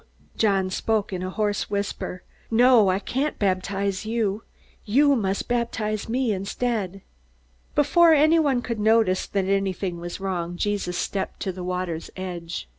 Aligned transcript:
John 0.35 0.71
spoke 0.71 1.13
in 1.13 1.21
a 1.21 1.29
hoarse 1.29 1.69
whisper. 1.69 2.23
"No! 2.49 2.89
I 2.89 2.97
can't 2.97 3.37
baptize 3.37 4.03
you. 4.03 4.41
You 4.83 5.15
must 5.15 5.47
baptize 5.47 6.09
me 6.09 6.31
instead!" 6.33 7.03
Before 7.75 8.11
anyone 8.11 8.63
could 8.63 8.79
notice 8.79 9.27
that 9.27 9.45
anything 9.45 9.99
was 9.99 10.19
wrong, 10.19 10.57
Jesus 10.57 10.97
stepped 10.97 11.39
to 11.41 11.51
the 11.51 11.63
water's 11.63 12.09
edge. 12.17 12.67